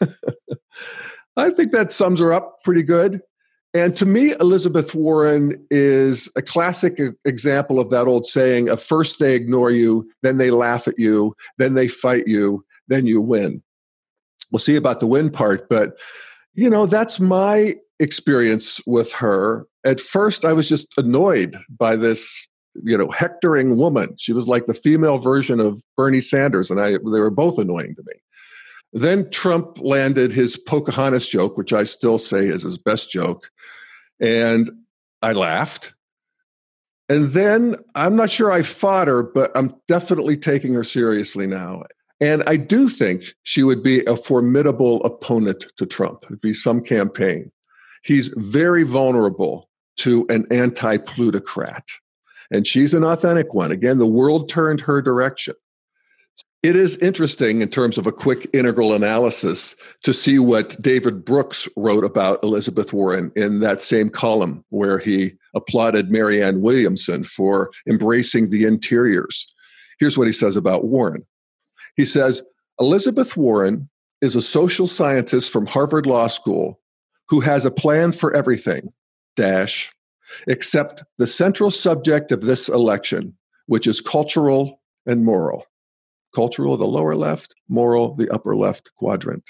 [1.36, 3.20] I think that sums her up pretty good.
[3.74, 9.18] And to me, Elizabeth Warren is a classic example of that old saying of first
[9.18, 13.62] they ignore you, then they laugh at you, then they fight you, then you win.
[14.52, 15.98] We'll see about the win part, but
[16.54, 19.66] you know, that's my experience with her.
[19.84, 22.48] At first, I was just annoyed by this,
[22.82, 24.14] you know, hectoring woman.
[24.18, 27.94] She was like the female version of Bernie Sanders, and I they were both annoying
[27.96, 28.14] to me.
[28.92, 33.50] Then Trump landed his Pocahontas joke, which I still say is his best joke,
[34.20, 34.70] and
[35.22, 35.94] I laughed.
[37.10, 41.82] And then I'm not sure I fought her, but I'm definitely taking her seriously now.
[42.18, 46.24] And I do think she would be a formidable opponent to Trump.
[46.24, 47.50] It'd be some campaign
[48.04, 51.88] he's very vulnerable to an anti plutocrat.
[52.50, 53.72] And she's an authentic one.
[53.72, 55.54] Again, the world turned her direction.
[56.62, 61.68] It is interesting in terms of a quick integral analysis to see what David Brooks
[61.76, 68.48] wrote about Elizabeth Warren in that same column where he applauded Marianne Williamson for embracing
[68.48, 69.52] the interiors.
[69.98, 71.26] Here's what he says about Warren.
[71.96, 72.42] He says,
[72.80, 73.90] Elizabeth Warren
[74.22, 76.80] is a social scientist from Harvard Law School
[77.28, 78.90] who has a plan for everything,
[79.36, 79.92] dash,
[80.46, 85.66] except the central subject of this election, which is cultural and moral.
[86.34, 89.44] Cultural, the lower left, moral, the upper left quadrant.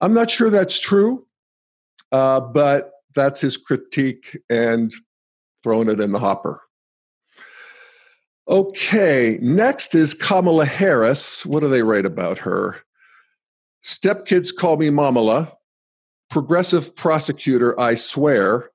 [0.00, 1.26] I'm not sure that's true,
[2.10, 4.92] uh, but that's his critique and
[5.62, 6.60] throwing it in the hopper.
[8.46, 11.46] Okay, next is Kamala Harris.
[11.46, 12.76] What do they write about her?
[13.82, 15.52] Stepkids call me Momala
[16.30, 18.70] progressive prosecutor, I swear,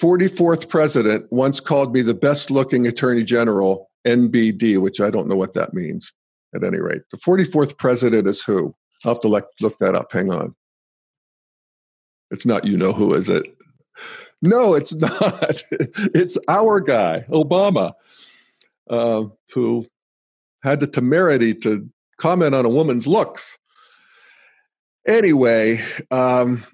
[0.00, 5.36] 44th president once called me the best looking attorney general, NBD, which I don't know
[5.36, 6.12] what that means
[6.54, 7.02] at any rate.
[7.10, 8.74] The 44th president is who?
[9.04, 10.12] I'll have to look, look that up.
[10.12, 10.54] Hang on.
[12.30, 13.44] It's not you know who, is it?
[14.42, 15.62] no, it's not.
[15.70, 17.92] it's our guy, Obama,
[18.88, 19.86] uh, who
[20.62, 23.58] had the temerity to comment on a woman's looks.
[25.06, 26.64] Anyway, um,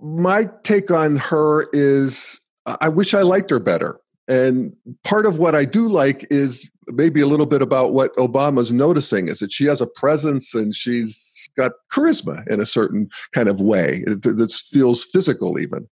[0.00, 4.00] my take on her is I wish I liked her better.
[4.28, 8.72] And part of what I do like is maybe a little bit about what Obama's
[8.72, 13.48] noticing is that she has a presence and she's got charisma in a certain kind
[13.48, 15.86] of way that feels physical, even.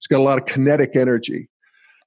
[0.00, 1.48] She's got a lot of kinetic energy.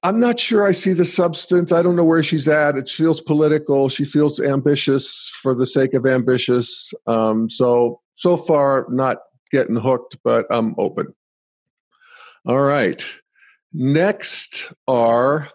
[0.02, 1.72] I'm not sure I see the substance.
[1.72, 2.76] I don't know where she's at.
[2.76, 3.88] It feels political.
[3.88, 6.92] She feels ambitious for the sake of ambitious.
[7.06, 9.18] Um, so, so far, not
[9.50, 11.14] getting hooked, but I'm open.
[12.46, 13.04] All right.
[13.72, 15.50] Next are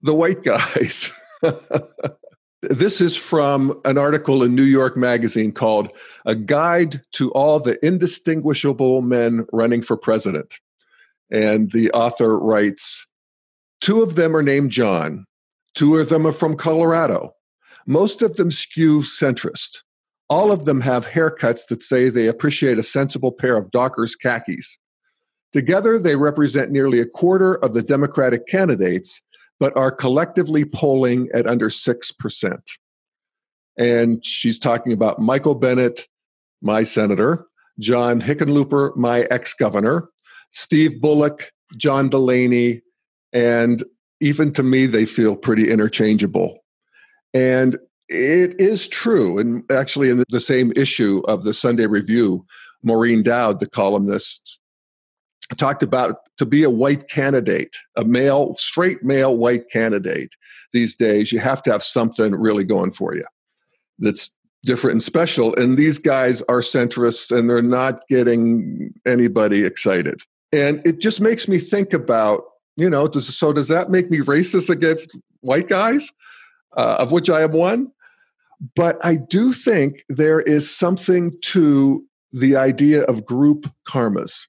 [0.00, 1.10] the white guys.
[2.62, 5.92] this is from an article in New York Magazine called
[6.24, 10.54] A Guide to All the Indistinguishable Men Running for President.
[11.30, 13.06] And the author writes
[13.80, 15.26] Two of them are named John,
[15.74, 17.34] two of them are from Colorado.
[17.86, 19.82] Most of them skew centrist.
[20.30, 24.78] All of them have haircuts that say they appreciate a sensible pair of Dockers khakis.
[25.54, 29.22] Together, they represent nearly a quarter of the Democratic candidates,
[29.60, 32.58] but are collectively polling at under 6%.
[33.78, 36.08] And she's talking about Michael Bennet,
[36.60, 37.46] my senator,
[37.78, 40.08] John Hickenlooper, my ex governor,
[40.50, 42.82] Steve Bullock, John Delaney,
[43.32, 43.84] and
[44.18, 46.64] even to me, they feel pretty interchangeable.
[47.32, 49.38] And it is true.
[49.38, 52.44] And actually, in the same issue of the Sunday Review,
[52.82, 54.58] Maureen Dowd, the columnist,
[55.56, 60.34] talked about to be a white candidate, a male, straight male white candidate
[60.72, 63.22] these days, you have to have something really going for you
[63.98, 64.30] that's
[64.64, 65.54] different and special.
[65.54, 70.22] And these guys are centrists and they're not getting anybody excited.
[70.52, 72.44] And it just makes me think about,
[72.76, 76.10] you know, does, so does that make me racist against white guys,
[76.76, 77.92] uh, of which I am one?
[78.74, 84.46] But I do think there is something to the idea of group karmas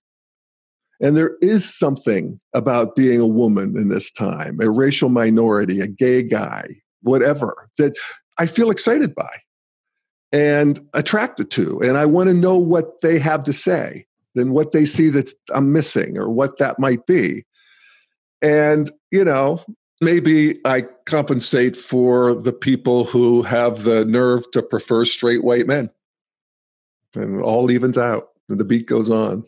[1.02, 5.88] and there is something about being a woman in this time, a racial minority, a
[5.88, 6.68] gay guy,
[7.02, 7.96] whatever, that
[8.38, 9.30] I feel excited by
[10.32, 11.80] and attracted to.
[11.82, 14.06] And I want to know what they have to say
[14.36, 17.46] and what they see that I'm missing or what that might be.
[18.42, 19.64] And, you know,
[20.02, 25.90] maybe I compensate for the people who have the nerve to prefer straight white men.
[27.16, 29.46] And it all evens out and the beat goes on.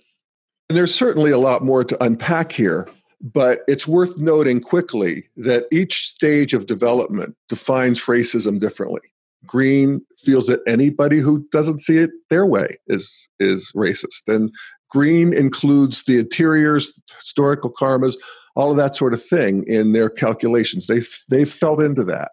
[0.70, 2.88] And there's certainly a lot more to unpack here,
[3.22, 9.02] but it's worth noting quickly that each stage of development defines racism differently.
[9.46, 14.28] Green feels that anybody who doesn't see it their way is, is racist.
[14.28, 14.52] And
[14.90, 18.16] green includes the interiors, historical karmas,
[18.56, 20.88] all of that sort of thing in their calculations.
[20.88, 22.32] They've, they've felt into that.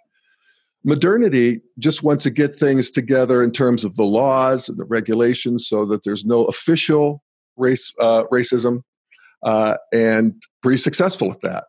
[0.82, 5.66] Modernity just wants to get things together in terms of the laws and the regulations
[5.68, 7.22] so that there's no official
[7.56, 8.82] race uh, racism,
[9.42, 11.64] uh, and pretty successful at that.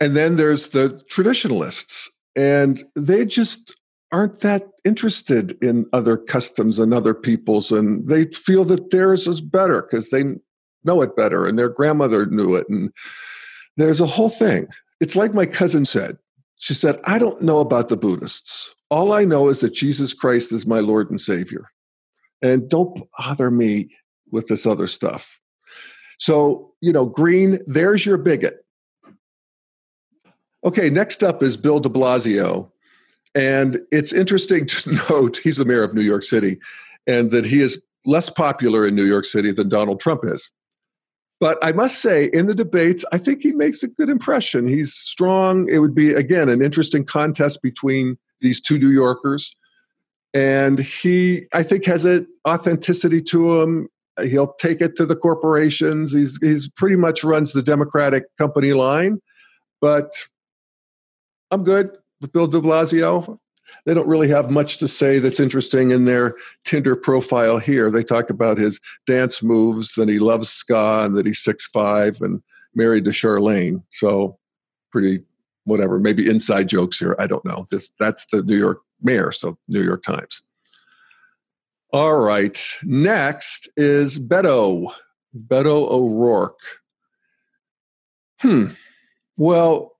[0.00, 3.74] And then there's the traditionalists, and they just
[4.12, 9.40] aren't that interested in other customs and other peoples, and they feel that theirs is
[9.40, 10.24] better because they
[10.84, 12.90] know it better, and their grandmother knew it, and
[13.76, 14.66] there's a whole thing.
[15.00, 16.18] It's like my cousin said.
[16.58, 18.74] She said, "I don't know about the Buddhists.
[18.90, 21.66] All I know is that Jesus Christ is my Lord and Savior."
[22.42, 23.90] And don't bother me
[24.30, 25.40] with this other stuff.
[26.18, 28.64] So, you know, green, there's your bigot.
[30.64, 32.70] Okay, next up is Bill de Blasio.
[33.34, 36.58] And it's interesting to note he's the mayor of New York City
[37.06, 40.50] and that he is less popular in New York City than Donald Trump is.
[41.38, 44.68] But I must say, in the debates, I think he makes a good impression.
[44.68, 45.68] He's strong.
[45.70, 49.56] It would be, again, an interesting contest between these two New Yorkers.
[50.34, 53.88] And he, I think, has an authenticity to him
[54.22, 56.12] he'll take it to the corporations.
[56.12, 59.20] He's he's pretty much runs the Democratic company line,
[59.80, 60.12] but
[61.50, 63.38] I'm good with Bill De Blasio.
[63.86, 66.34] They don't really have much to say that's interesting in their
[66.64, 67.90] Tinder profile here.
[67.90, 72.20] They talk about his dance moves, that he loves ska, and that he's six five
[72.20, 72.42] and
[72.74, 73.82] married to Chirlane.
[73.90, 74.38] So
[74.90, 75.22] pretty
[75.64, 75.98] whatever.
[75.98, 77.14] Maybe inside jokes here.
[77.18, 77.66] I don't know.
[77.70, 80.42] This that's the New York mayor, so New York Times.
[81.92, 82.58] All right.
[82.84, 84.92] Next is Beto,
[85.36, 86.60] Beto O'Rourke.
[88.40, 88.68] Hmm.
[89.36, 89.96] Well,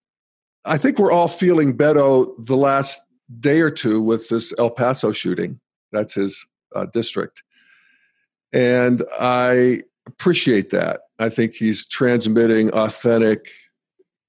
[0.64, 3.00] I think we're all feeling Beto the last
[3.40, 5.58] day or two with this El Paso shooting.
[5.92, 7.42] That's his uh, district.
[8.52, 11.02] And I appreciate that.
[11.18, 13.48] I think he's transmitting authentic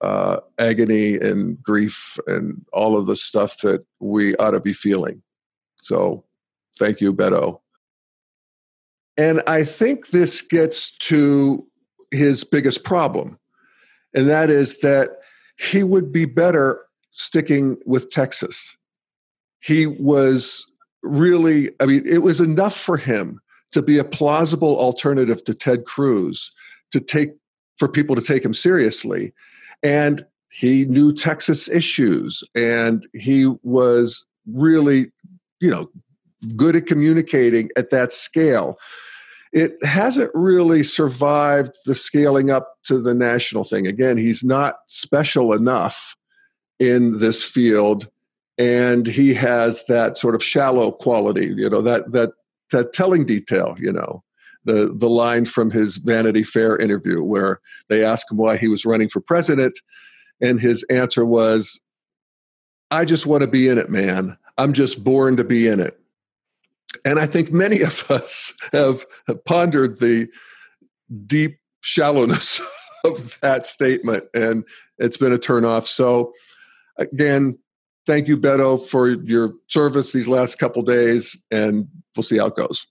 [0.02, 5.22] uh, agony and grief and all of the stuff that we ought to be feeling.
[5.82, 6.26] So,
[6.78, 7.60] thank you, Beto.
[9.18, 11.66] And I think this gets to
[12.12, 13.38] his biggest problem,
[14.14, 15.20] and that is that
[15.58, 18.76] he would be better sticking with Texas.
[19.60, 20.66] He was
[21.04, 23.40] really, I mean, it was enough for him
[23.72, 26.52] to be a plausible alternative to Ted Cruz
[26.92, 27.32] to take
[27.78, 29.34] for people to take him seriously.
[29.82, 35.12] And he knew Texas issues and he was really,
[35.60, 35.90] you know,
[36.56, 38.78] good at communicating at that scale.
[39.54, 43.86] It hasn't really survived the scaling up to the national thing.
[43.86, 46.16] Again, he's not special enough
[46.80, 48.10] in this field
[48.58, 52.32] and he has that sort of shallow quality you know that that
[52.72, 54.24] that telling detail you know
[54.66, 58.86] the the line from his vanity fair interview where they asked him why he was
[58.86, 59.80] running for president
[60.42, 61.80] and his answer was
[62.90, 66.01] i just want to be in it man i'm just born to be in it
[67.06, 69.06] and i think many of us have,
[69.46, 70.28] pondered the
[71.26, 72.62] deep shallowness
[73.06, 74.64] of that statement and
[74.98, 76.34] it's been a turnoff so
[77.02, 77.58] again,
[78.06, 82.56] thank you, Beto, for your service these last couple days, and we'll see how it
[82.56, 82.88] goes.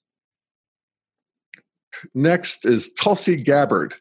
[2.15, 3.95] Next is Tulsi Gabbard.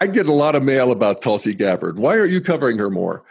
[0.00, 1.98] I get a lot of mail about Tulsi Gabbard.
[1.98, 3.24] Why aren't you covering her more?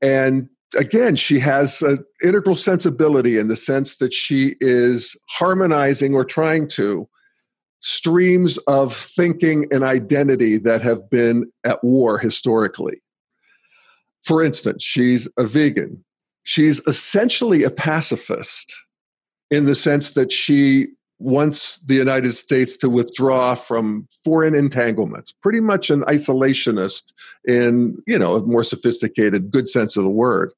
[0.00, 6.24] And again, she has an integral sensibility in the sense that she is harmonizing or
[6.24, 7.08] trying to
[7.80, 13.02] streams of thinking and identity that have been at war historically.
[14.22, 16.04] For instance, she's a vegan.
[16.44, 18.72] She's essentially a pacifist
[19.50, 25.60] in the sense that she wants the United States to withdraw from foreign entanglements, pretty
[25.60, 27.12] much an isolationist
[27.46, 30.52] in, you know, a more sophisticated, good sense of the word.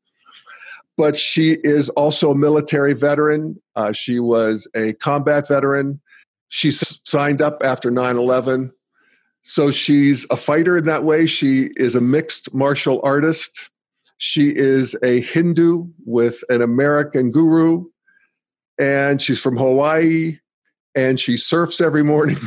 [0.97, 3.61] But she is also a military veteran.
[3.75, 6.01] Uh, she was a combat veteran.
[6.49, 8.73] She signed up after 9 11
[9.47, 11.27] so she's a fighter in that way.
[11.27, 13.69] She is a mixed martial artist.
[14.17, 17.85] She is a Hindu with an American guru.
[18.79, 20.39] And she's from Hawaii.
[20.95, 22.39] And she surfs every morning.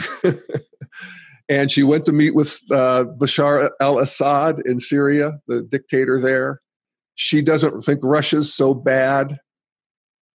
[1.49, 6.61] and she went to meet with uh, Bashar al Assad in Syria, the dictator there.
[7.17, 9.37] She doesn't think Russia's so bad.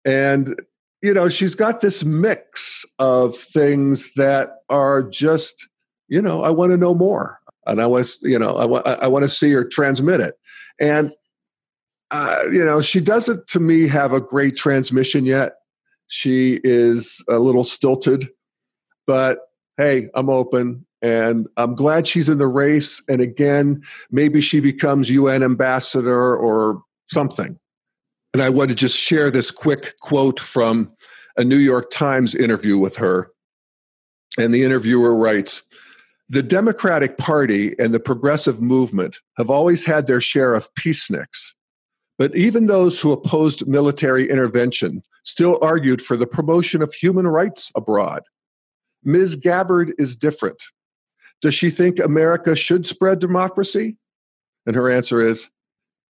[0.04, 0.58] And,
[1.02, 5.68] you know, she's got this mix of things that are just
[6.08, 9.06] you know, I want to know more, and I want, you know, I want, I
[9.06, 10.34] want to see her transmit it,
[10.80, 11.12] and
[12.10, 15.52] uh, you know, she doesn't to me have a great transmission yet.
[16.08, 18.28] She is a little stilted,
[19.06, 19.38] but
[19.76, 23.02] hey, I'm open and I'm glad she's in the race.
[23.08, 27.58] And again, maybe she becomes UN ambassador or something.
[28.34, 30.92] And I want to just share this quick quote from
[31.36, 33.30] a New York Times interview with her.
[34.36, 35.62] And the interviewer writes
[36.28, 41.52] the Democratic Party and the progressive movement have always had their share of peaceniks,
[42.18, 47.72] but even those who opposed military intervention still argued for the promotion of human rights
[47.74, 48.24] abroad.
[49.04, 49.36] Ms.
[49.36, 50.62] Gabbard is different.
[51.40, 53.96] Does she think America should spread democracy?
[54.66, 55.50] And her answer is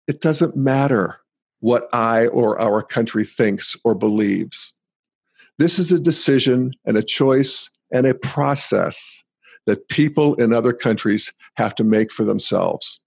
[0.08, 1.20] it doesn't matter
[1.60, 4.74] what I or our country thinks or believes.
[5.58, 9.24] This is a decision and a choice and a process
[9.66, 13.02] that people in other countries have to make for themselves.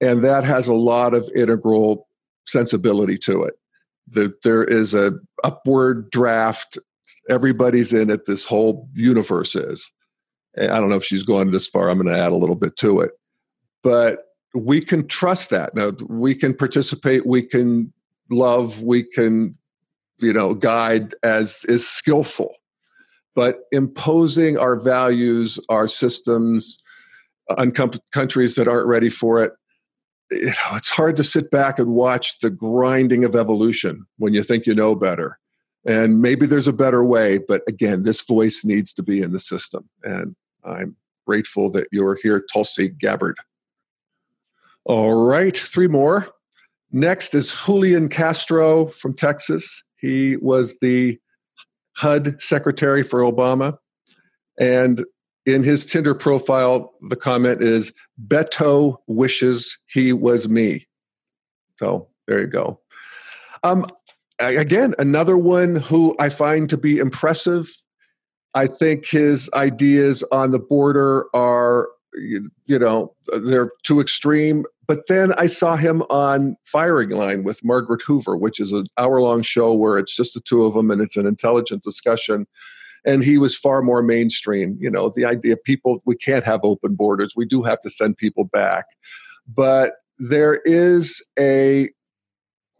[0.00, 2.08] And that has a lot of integral
[2.46, 3.54] sensibility to it.
[4.08, 5.12] That there is a
[5.42, 6.78] upward draft,
[7.28, 9.90] everybody's in it, this whole universe is.
[10.58, 12.76] I don't know if she's going this far, I'm going to add a little bit
[12.78, 13.12] to it.
[13.82, 14.22] But
[14.54, 15.74] we can trust that.
[15.74, 17.92] Now we can participate, we can
[18.30, 19.56] love, we can,
[20.18, 22.54] you know, guide as is skillful
[23.36, 26.82] but imposing our values, our systems
[27.56, 29.52] on com- countries that aren't ready for it,
[30.32, 34.42] you know, it's hard to sit back and watch the grinding of evolution when you
[34.42, 35.38] think you know better.
[35.84, 39.38] And maybe there's a better way, but again, this voice needs to be in the
[39.38, 39.88] system.
[40.02, 40.34] And
[40.66, 40.96] I'm
[41.26, 43.36] grateful that you're here, Tulsi Gabbard.
[44.84, 46.28] All right, three more.
[46.92, 49.82] Next is Julian Castro from Texas.
[49.96, 51.18] He was the
[51.96, 53.78] HUD secretary for Obama.
[54.58, 55.04] And
[55.44, 57.92] in his Tinder profile, the comment is
[58.26, 60.86] Beto wishes he was me.
[61.78, 62.80] So there you go.
[63.62, 63.86] Um,
[64.38, 67.70] again, another one who I find to be impressive.
[68.56, 74.64] I think his ideas on the border are, you, you know, they're too extreme.
[74.86, 79.20] But then I saw him on Firing Line with Margaret Hoover, which is an hour
[79.20, 82.46] long show where it's just the two of them and it's an intelligent discussion.
[83.04, 84.78] And he was far more mainstream.
[84.80, 87.34] You know, the idea people, we can't have open borders.
[87.36, 88.86] We do have to send people back.
[89.46, 91.90] But there is a,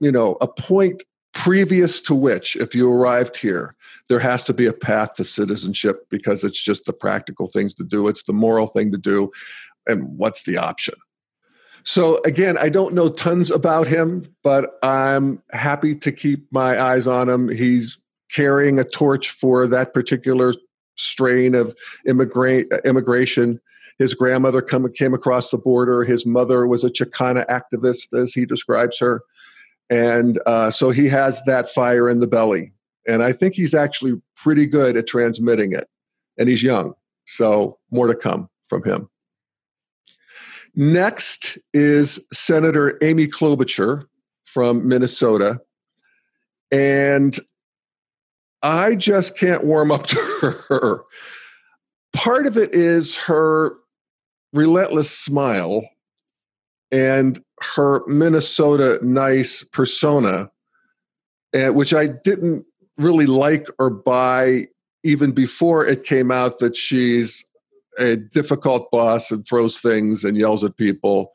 [0.00, 1.02] you know, a point
[1.34, 3.76] previous to which, if you arrived here,
[4.08, 7.84] there has to be a path to citizenship because it's just the practical things to
[7.84, 9.30] do, it's the moral thing to do.
[9.86, 10.94] And what's the option?
[11.84, 17.06] So, again, I don't know tons about him, but I'm happy to keep my eyes
[17.06, 17.48] on him.
[17.48, 17.98] He's
[18.32, 20.52] carrying a torch for that particular
[20.96, 23.60] strain of immigrant, immigration.
[24.00, 26.02] His grandmother come, came across the border.
[26.02, 29.22] His mother was a Chicana activist, as he describes her.
[29.88, 32.72] And uh, so he has that fire in the belly.
[33.06, 35.88] And I think he's actually pretty good at transmitting it.
[36.38, 36.94] And he's young.
[37.24, 39.08] So more to come from him.
[40.74, 44.04] Next is Senator Amy Klobuchar
[44.44, 45.60] from Minnesota.
[46.70, 47.38] And
[48.62, 50.16] I just can't warm up to
[50.68, 51.04] her.
[52.12, 53.76] Part of it is her
[54.52, 55.88] relentless smile
[56.90, 57.42] and
[57.74, 60.50] her Minnesota nice persona,
[61.52, 62.64] eh, which I didn't
[62.98, 64.68] really like or buy
[65.02, 67.44] even before it came out that she's
[67.98, 71.32] a difficult boss and throws things and yells at people.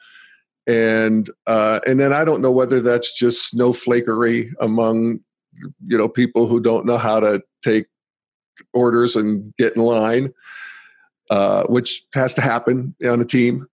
[0.67, 5.21] And uh, and then I don't know whether that's just snowflakery among
[5.87, 7.87] you know people who don't know how to take
[8.73, 10.33] orders and get in line,
[11.29, 13.67] uh, which has to happen on a team.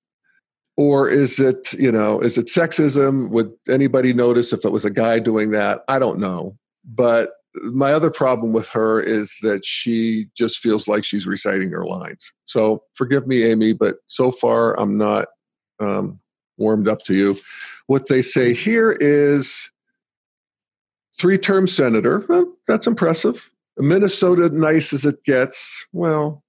[0.76, 3.28] Or is it you know is it sexism?
[3.28, 5.82] Would anybody notice if it was a guy doing that?
[5.88, 6.56] I don't know.
[6.84, 7.32] But
[7.62, 12.32] my other problem with her is that she just feels like she's reciting her lines
[12.44, 15.28] so forgive me amy but so far i'm not
[15.80, 16.18] um,
[16.56, 17.38] warmed up to you
[17.86, 19.70] what they say here is
[21.18, 26.42] three term senator well, that's impressive minnesota nice as it gets well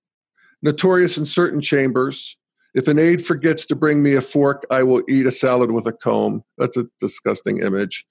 [0.62, 2.36] notorious in certain chambers
[2.74, 5.88] if an aide forgets to bring me a fork, I will eat a salad with
[5.88, 6.44] a comb.
[6.58, 8.06] That's a disgusting image.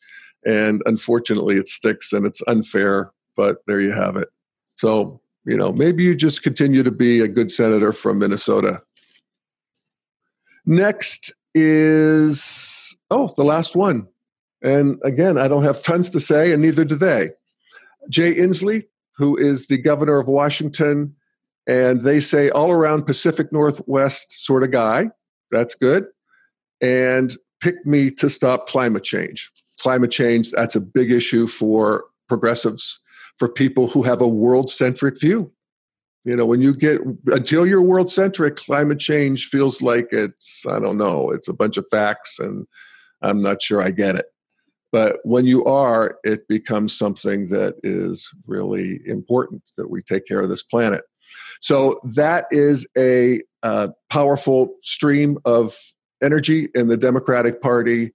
[0.45, 4.29] And unfortunately, it sticks and it's unfair, but there you have it.
[4.77, 8.83] So, you know, maybe you just continue to be a good senator from Minnesota.
[10.65, 14.07] Next is, oh, the last one.
[14.63, 17.31] And again, I don't have tons to say, and neither do they.
[18.11, 18.85] Jay Inslee,
[19.17, 21.15] who is the governor of Washington,
[21.67, 25.11] and they say all around Pacific Northwest sort of guy.
[25.51, 26.07] That's good.
[26.81, 29.51] And pick me to stop climate change.
[29.81, 33.01] Climate change, that's a big issue for progressives,
[33.39, 35.53] for people who have a world centric view.
[36.25, 40.79] You know, when you get until you're world centric, climate change feels like it's, I
[40.79, 42.67] don't know, it's a bunch of facts and
[43.23, 44.27] I'm not sure I get it.
[44.91, 50.41] But when you are, it becomes something that is really important that we take care
[50.41, 51.03] of this planet.
[51.61, 55.77] So that is a uh, powerful stream of
[56.23, 58.13] energy in the Democratic Party.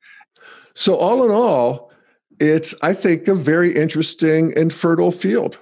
[0.76, 1.92] So, all in all,
[2.40, 5.60] it's, I think, a very interesting and fertile field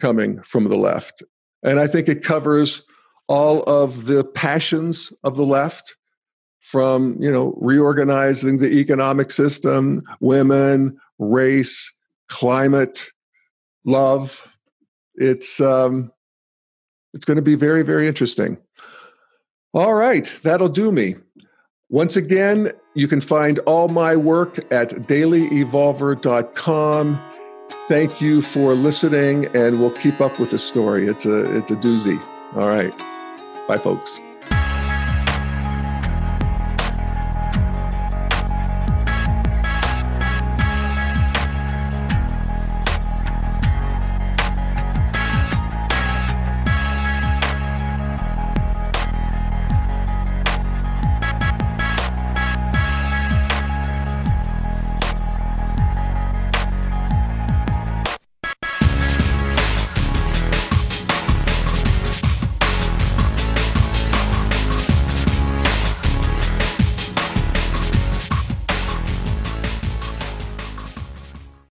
[0.00, 1.22] coming from the left.
[1.62, 2.82] And I think it covers
[3.28, 5.96] all of the passions of the left
[6.60, 11.92] from, you know, reorganizing the economic system, women, race,
[12.28, 13.06] climate,
[13.84, 14.56] love.
[15.14, 16.12] It's, um,
[17.14, 18.58] it's going to be very, very interesting.
[19.72, 21.16] All right, that'll do me.
[21.90, 27.20] Once again, you can find all my work at dailyevolver.com.
[27.88, 31.08] Thank you for listening, and we'll keep up with the story.
[31.08, 32.20] It's a it's a doozy.
[32.54, 32.96] All right.
[33.66, 34.20] Bye, folks.